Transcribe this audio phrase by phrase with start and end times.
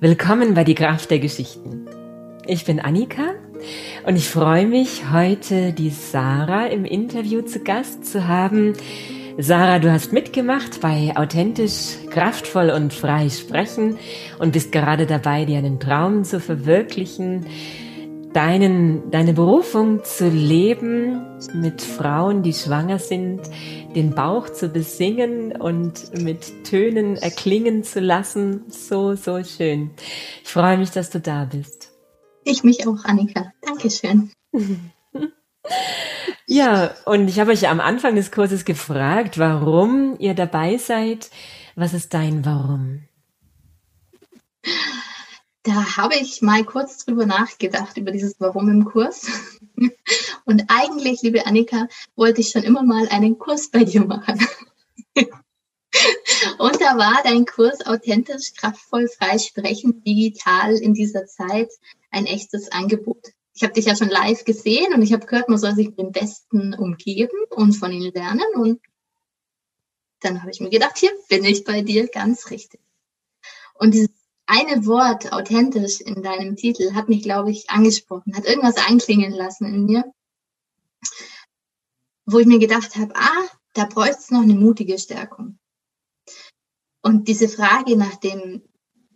[0.00, 1.88] Willkommen bei die Kraft der Geschichten.
[2.46, 3.34] Ich bin Annika
[4.06, 8.74] und ich freue mich, heute die Sarah im Interview zu Gast zu haben.
[9.38, 13.98] Sarah, du hast mitgemacht bei Authentisch, Kraftvoll und Frei Sprechen
[14.38, 17.46] und bist gerade dabei, dir einen Traum zu verwirklichen,
[18.32, 23.40] deinen, deine Berufung zu leben, mit Frauen, die schwanger sind,
[23.94, 28.64] den Bauch zu besingen und mit Tönen erklingen zu lassen.
[28.68, 29.90] So, so schön.
[30.42, 31.92] Ich freue mich, dass du da bist.
[32.44, 33.52] Ich mich auch, Annika.
[33.62, 34.30] Dankeschön.
[36.46, 41.30] ja, und ich habe euch am Anfang des Kurses gefragt, warum ihr dabei seid.
[41.74, 43.04] Was ist dein Warum?
[45.68, 49.26] Da habe ich mal kurz drüber nachgedacht, über dieses Warum im Kurs.
[50.46, 54.40] Und eigentlich, liebe Annika, wollte ich schon immer mal einen Kurs bei dir machen.
[55.14, 61.70] Und da war dein Kurs authentisch, kraftvoll, frei sprechen, digital in dieser Zeit
[62.10, 63.34] ein echtes Angebot.
[63.52, 65.98] Ich habe dich ja schon live gesehen und ich habe gehört, man soll sich mit
[65.98, 68.46] dem Besten umgeben und von ihnen lernen.
[68.54, 68.80] Und
[70.20, 72.80] dann habe ich mir gedacht, hier bin ich bei dir ganz richtig.
[73.74, 74.17] Und dieses
[74.48, 79.66] eine Wort authentisch in deinem Titel hat mich, glaube ich, angesprochen, hat irgendwas einklingen lassen
[79.66, 80.04] in mir,
[82.24, 85.58] wo ich mir gedacht habe, ah, da bräuchte es noch eine mutige Stärkung.
[87.02, 88.62] Und diese Frage nach dem,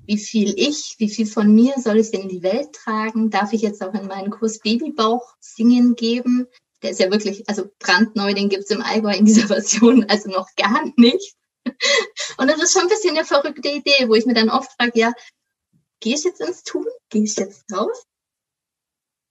[0.05, 3.55] wie viel ich, wie viel von mir soll ich denn in die Welt tragen, darf
[3.55, 6.46] ich jetzt auch in meinen Kurs Babybauch singen geben.
[6.83, 10.28] Der ist ja wirklich, also brandneu, den gibt es im Allgäu in dieser Version, also
[10.28, 11.36] noch gar nicht.
[12.38, 14.98] Und das ist schon ein bisschen eine verrückte Idee, wo ich mir dann oft frage,
[14.98, 15.12] ja,
[16.00, 16.86] gehe ich jetzt ins Tun?
[17.08, 18.05] Gehe ich jetzt raus?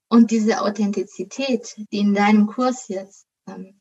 [0.10, 3.80] Und diese Authentizität, die in deinem Kurs jetzt, ähm,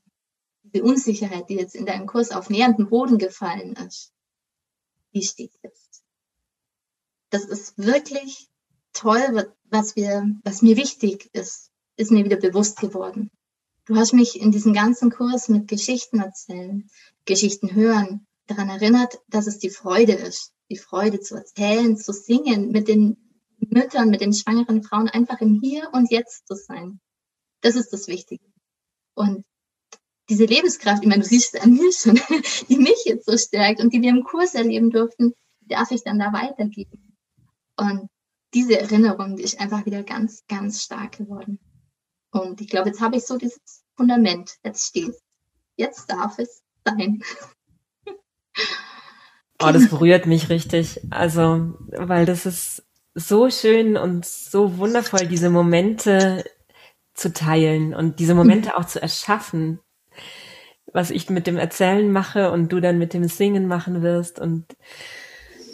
[0.63, 4.13] die Unsicherheit, die jetzt in deinem Kurs auf nähernden Boden gefallen ist,
[5.13, 6.05] die steht jetzt.
[7.31, 8.49] Das ist wirklich
[8.93, 13.31] toll, was wir, was mir wichtig ist, ist mir wieder bewusst geworden.
[13.87, 16.89] Du hast mich in diesem ganzen Kurs mit Geschichten erzählen,
[17.25, 22.71] Geschichten hören, daran erinnert, dass es die Freude ist, die Freude zu erzählen, zu singen,
[22.71, 23.17] mit den
[23.59, 27.01] Müttern, mit den schwangeren Frauen einfach im Hier und Jetzt zu sein.
[27.61, 28.45] Das ist das Wichtige.
[29.15, 29.45] Und
[30.29, 32.15] diese Lebenskraft, ich meine, du siehst es an mir schon,
[32.69, 36.19] die mich jetzt so stärkt und die wir im Kurs erleben durften, darf ich dann
[36.19, 37.17] da weitergeben.
[37.77, 38.09] Und
[38.55, 41.59] diese Erinnerung, die ist einfach wieder ganz, ganz stark geworden.
[42.33, 44.57] Und ich glaube, jetzt habe ich so dieses Fundament.
[44.65, 45.15] Jetzt steht
[45.81, 47.23] Jetzt darf es sein.
[49.63, 51.01] Oh, das berührt mich richtig.
[51.11, 52.83] Also, weil das ist
[53.15, 56.45] so schön und so wundervoll, diese Momente
[57.15, 59.81] zu teilen und diese Momente auch zu erschaffen,
[60.93, 64.39] was ich mit dem Erzählen mache und du dann mit dem Singen machen wirst.
[64.39, 64.65] Und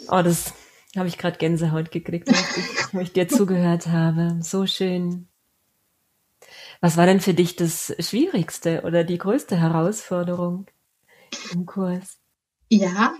[0.09, 0.53] oh, das
[0.97, 4.39] habe ich gerade Gänsehaut gekriegt, als ich, wo ich dir zugehört habe.
[4.41, 5.27] So schön.
[6.81, 10.67] Was war denn für dich das Schwierigste oder die größte Herausforderung
[11.51, 12.19] im Kurs?
[12.69, 13.15] Ja,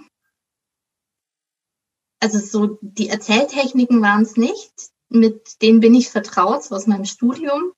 [2.19, 4.71] also so die Erzähltechniken waren es nicht.
[5.09, 7.73] Mit denen bin ich vertraut, so aus meinem Studium.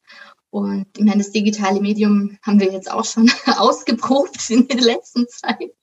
[0.50, 5.28] Und ich meine, das digitale Medium haben wir jetzt auch schon ausgeprobt in der letzten
[5.28, 5.76] Zeit.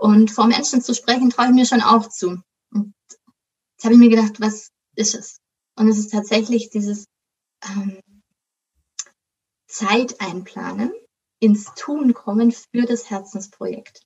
[0.00, 2.42] Und vor Menschen zu sprechen, traue ich mir schon auch zu.
[2.72, 5.40] Und jetzt habe ich mir gedacht, was ist es?
[5.76, 7.06] Und es ist tatsächlich dieses
[7.64, 8.00] ähm,
[9.66, 10.92] Zeit einplanen,
[11.38, 14.02] ins Tun kommen für das Herzensprojekt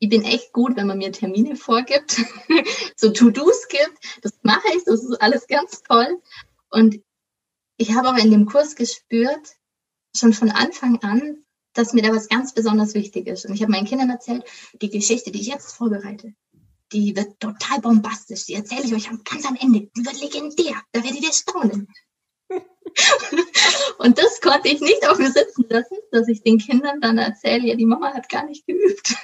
[0.00, 2.16] ich bin echt gut, wenn man mir Termine vorgibt,
[2.96, 3.98] so To-Dos gibt.
[4.22, 6.20] Das mache ich, das ist alles ganz toll.
[6.70, 7.00] Und
[7.76, 9.56] ich habe aber in dem Kurs gespürt,
[10.16, 11.44] schon von Anfang an,
[11.74, 13.44] dass mir da was ganz besonders wichtig ist.
[13.44, 14.44] Und ich habe meinen Kindern erzählt,
[14.80, 16.32] die Geschichte, die ich jetzt vorbereite,
[16.92, 18.46] die wird total bombastisch.
[18.46, 19.90] Die erzähle ich euch ganz am Ende.
[19.94, 20.80] Die wird legendär.
[20.92, 21.88] Da werdet ihr staunen.
[23.98, 27.68] und das konnte ich nicht auf mir sitzen lassen, dass ich den Kindern dann erzähle,
[27.68, 29.14] ja, die Mama hat gar nicht geübt.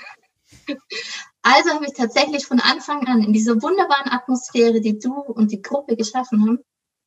[1.43, 5.63] Also habe ich tatsächlich von Anfang an in dieser wunderbaren Atmosphäre, die du und die
[5.63, 6.59] Gruppe geschaffen haben,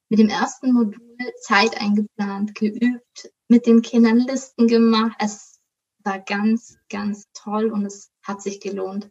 [0.10, 5.16] mit dem ersten Modul Zeit eingeplant, geübt, mit den Kindern Listen gemacht.
[5.20, 5.60] Es
[6.04, 9.10] war ganz, ganz toll und es hat sich gelohnt,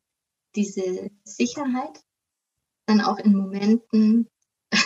[0.55, 2.00] diese Sicherheit
[2.87, 4.29] dann auch in Momenten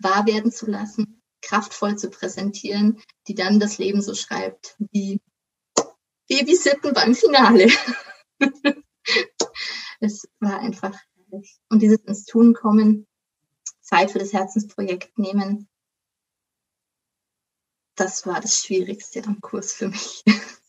[0.00, 5.20] wahr werden zu lassen, kraftvoll zu präsentieren, die dann das Leben so schreibt wie
[6.28, 7.68] Babysitten beim Finale.
[10.00, 11.60] es war einfach herrlich.
[11.68, 13.06] Und dieses ins Tun kommen,
[13.80, 15.68] Zeit für das Herzensprojekt nehmen,
[17.96, 20.24] das war das Schwierigste am Kurs für mich.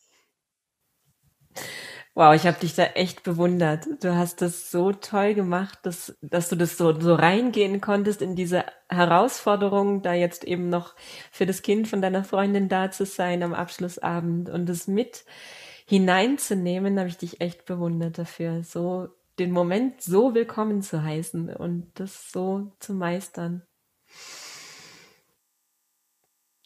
[2.14, 3.86] Wow, ich habe dich da echt bewundert.
[4.02, 8.36] Du hast das so toll gemacht, dass, dass du das so, so reingehen konntest in
[8.36, 10.94] diese Herausforderung, da jetzt eben noch
[11.30, 15.24] für das Kind von deiner Freundin da zu sein am Abschlussabend und es mit
[15.92, 21.92] hineinzunehmen, habe ich dich echt bewundert dafür, so den Moment so willkommen zu heißen und
[21.96, 23.60] das so zu meistern.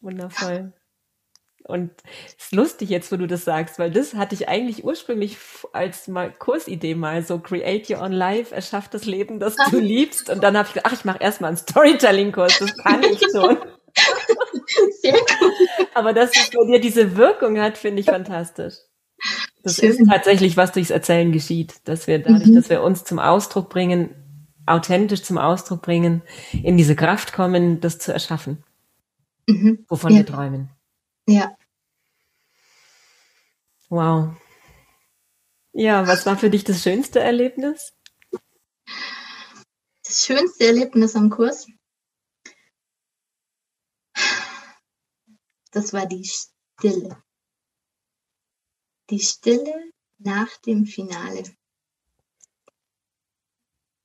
[0.01, 0.71] Wundervoll.
[1.65, 1.91] Und
[2.25, 5.37] es ist lustig jetzt, wo du das sagst, weil das hatte ich eigentlich ursprünglich
[5.73, 10.29] als mal Kursidee mal so Create Your Own Life, erschaff das Leben, das du liebst.
[10.29, 13.57] Und dann habe ich gedacht, ach, ich mache erstmal einen Storytelling-Kurs, das kann ich schon.
[15.01, 15.51] Sehr gut.
[15.95, 18.75] Aber dass es bei dir diese Wirkung hat, finde ich fantastisch.
[19.67, 19.89] Das Schön.
[19.89, 22.55] ist tatsächlich, was durchs Erzählen geschieht, dass wir dadurch, mhm.
[22.55, 24.15] dass wir uns zum Ausdruck bringen,
[24.65, 26.21] authentisch zum Ausdruck bringen,
[26.53, 28.63] in diese Kraft kommen, das zu erschaffen,
[29.45, 29.83] mhm.
[29.89, 30.19] wovon ja.
[30.19, 30.69] wir träumen.
[31.27, 31.53] Ja.
[33.89, 34.37] Wow.
[35.73, 37.91] Ja, was war für dich das schönste Erlebnis?
[40.05, 41.67] Das schönste Erlebnis am Kurs?
[45.71, 47.21] Das war die Stille.
[49.09, 51.43] Die Stille nach dem Finale.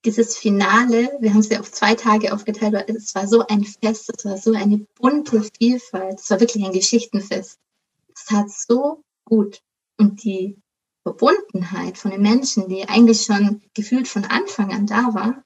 [0.04, 3.64] Dieses Finale, wir haben es ja auf zwei Tage aufgeteilt, weil es war so ein
[3.64, 7.58] Fest, es war so eine bunte Vielfalt, es war wirklich ein Geschichtenfest.
[8.14, 9.62] Es tat so gut.
[9.98, 10.60] Und die
[11.02, 15.44] Verbundenheit von den Menschen, die eigentlich schon gefühlt von Anfang an da war,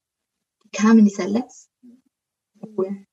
[0.65, 2.03] die kam in dieser letzten
[2.63, 3.07] Ruhe,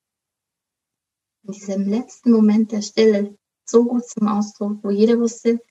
[1.44, 5.62] in diesem letzten Moment der Stille so gut zum Ausdruck, wo jeder wusste,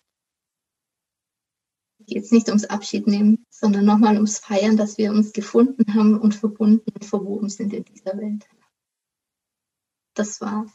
[2.12, 6.20] geht es nicht ums Abschied nehmen, sondern nochmal ums Feiern, dass wir uns gefunden haben
[6.20, 8.44] und verbunden und verwoben sind in dieser Welt.
[10.14, 10.66] Das war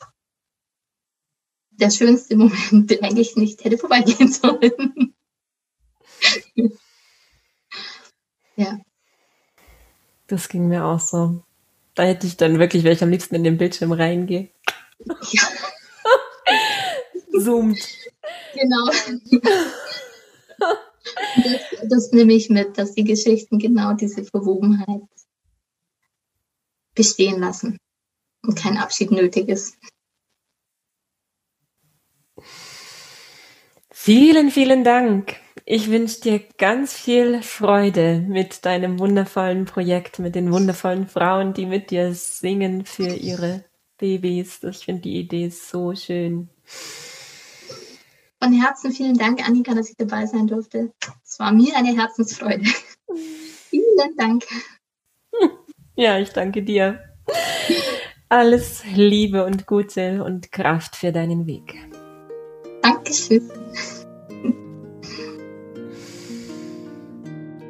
[1.70, 5.14] der schönste Moment, der eigentlich nicht hätte vorbeigehen sollen.
[8.56, 8.80] ja.
[10.26, 11.44] Das ging mir auch so.
[11.94, 14.50] Da hätte ich dann wirklich, wenn ich am liebsten in den Bildschirm reingehe.
[15.32, 15.44] Ja.
[17.40, 17.78] Zoomt.
[18.56, 18.90] Genau.
[21.36, 25.02] Das, das nehme ich mit, dass die Geschichten genau diese Verwobenheit
[26.96, 27.78] bestehen lassen
[28.44, 29.78] und kein Abschied nötig ist.
[33.92, 35.36] Vielen, vielen Dank.
[35.66, 41.66] Ich wünsche dir ganz viel Freude mit deinem wundervollen Projekt, mit den wundervollen Frauen, die
[41.66, 43.66] mit dir singen für ihre
[43.98, 44.64] Babys.
[44.64, 46.50] Ich finde die Idee so schön.
[48.42, 50.94] Von Herzen vielen Dank, Annika, dass ich dabei sein durfte.
[51.26, 52.64] Es war mir eine Herzensfreude.
[53.70, 54.44] vielen Dank.
[55.96, 57.00] Ja, ich danke dir.
[58.30, 61.76] Alles Liebe und Gute und Kraft für deinen Weg.
[62.84, 63.50] Dankeschön.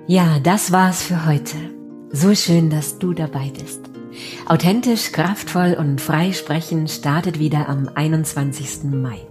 [0.08, 1.58] Ja, das war's für heute.
[2.12, 3.82] So schön, dass du dabei bist.
[4.46, 8.86] Authentisch, kraftvoll und frei sprechen startet wieder am 21.
[8.86, 9.27] Mai.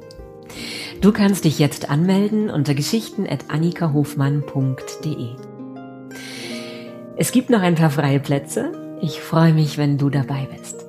[1.00, 5.28] Du kannst dich jetzt anmelden unter geschichten.annikahofmann.de.
[7.16, 8.72] Es gibt noch ein paar freie Plätze.
[9.02, 10.86] Ich freue mich, wenn du dabei bist.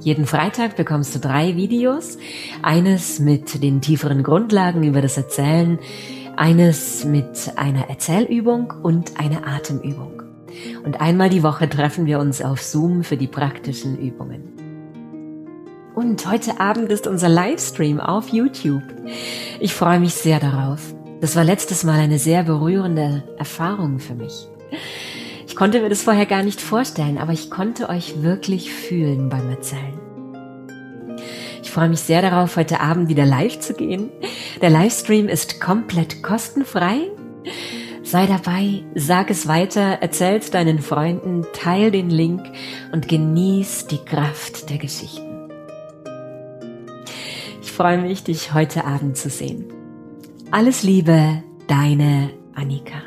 [0.00, 2.18] Jeden Freitag bekommst du drei Videos.
[2.62, 5.80] Eines mit den tieferen Grundlagen über das Erzählen,
[6.36, 10.22] eines mit einer Erzählübung und einer Atemübung.
[10.84, 14.61] Und einmal die Woche treffen wir uns auf Zoom für die praktischen Übungen.
[15.94, 18.82] Und heute Abend ist unser Livestream auf YouTube.
[19.60, 20.80] Ich freue mich sehr darauf.
[21.20, 24.48] Das war letztes Mal eine sehr berührende Erfahrung für mich.
[25.46, 29.50] Ich konnte mir das vorher gar nicht vorstellen, aber ich konnte euch wirklich fühlen beim
[29.50, 30.00] Erzählen.
[31.62, 34.08] Ich freue mich sehr darauf, heute Abend wieder live zu gehen.
[34.62, 37.10] Der Livestream ist komplett kostenfrei.
[38.02, 42.42] Sei dabei, sag es weiter, erzähl's deinen Freunden, teil den Link
[42.92, 45.31] und genieß die Kraft der Geschichten.
[47.76, 49.64] Freue mich, dich heute Abend zu sehen.
[50.50, 52.98] Alles Liebe, deine Annika.